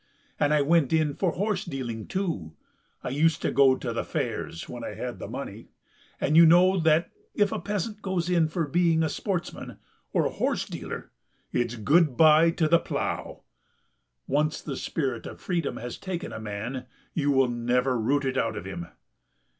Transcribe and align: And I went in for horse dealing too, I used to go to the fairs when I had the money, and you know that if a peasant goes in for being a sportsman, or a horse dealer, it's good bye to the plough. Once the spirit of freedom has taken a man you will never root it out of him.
And 0.39 0.51
I 0.51 0.63
went 0.63 0.91
in 0.93 1.13
for 1.13 1.33
horse 1.33 1.63
dealing 1.63 2.07
too, 2.07 2.55
I 3.03 3.09
used 3.09 3.39
to 3.43 3.51
go 3.51 3.75
to 3.75 3.93
the 3.93 4.03
fairs 4.03 4.67
when 4.67 4.83
I 4.83 4.95
had 4.95 5.19
the 5.19 5.27
money, 5.27 5.67
and 6.19 6.35
you 6.35 6.43
know 6.43 6.79
that 6.79 7.11
if 7.35 7.51
a 7.51 7.59
peasant 7.59 8.01
goes 8.01 8.27
in 8.27 8.47
for 8.47 8.65
being 8.67 9.03
a 9.03 9.09
sportsman, 9.09 9.77
or 10.11 10.25
a 10.25 10.31
horse 10.31 10.65
dealer, 10.65 11.11
it's 11.51 11.75
good 11.75 12.17
bye 12.17 12.49
to 12.49 12.67
the 12.67 12.79
plough. 12.79 13.43
Once 14.25 14.59
the 14.59 14.75
spirit 14.75 15.27
of 15.27 15.39
freedom 15.39 15.77
has 15.77 15.99
taken 15.99 16.33
a 16.33 16.39
man 16.39 16.87
you 17.13 17.29
will 17.29 17.47
never 17.49 17.95
root 17.99 18.25
it 18.25 18.39
out 18.39 18.57
of 18.57 18.65
him. 18.65 18.87